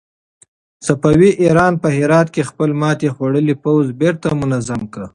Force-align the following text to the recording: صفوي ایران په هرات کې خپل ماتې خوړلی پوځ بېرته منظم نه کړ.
صفوي 0.87 1.29
ایران 1.43 1.73
په 1.81 1.87
هرات 1.97 2.27
کې 2.35 2.47
خپل 2.49 2.69
ماتې 2.81 3.07
خوړلی 3.15 3.55
پوځ 3.63 3.85
بېرته 4.01 4.27
منظم 4.41 4.81
نه 4.85 4.89
کړ. 4.93 5.03